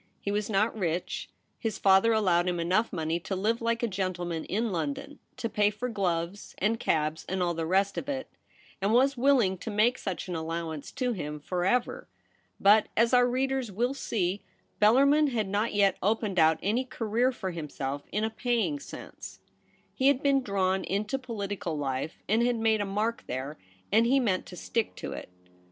[0.19, 1.29] He was not rich;
[1.59, 5.69] his father allowed him enough money to live like a gentleman in London, to pay
[5.69, 8.27] for gloves and cabs and all the rest of it,
[8.81, 12.07] and was willing to make such an allowance to him for ever.
[12.59, 14.41] But, as our readers will see,
[14.81, 19.37] Bellarmin had not yet opened out any career for himself in a paying sense.
[19.93, 23.59] He had been drawn into political life and had made a mark there,
[23.91, 25.29] and he meant to stick to it.